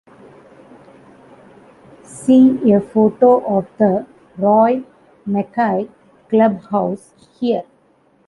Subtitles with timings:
[2.01, 4.83] See a photo of the Roy
[5.27, 5.91] McKay
[6.27, 7.65] Clubhouse here.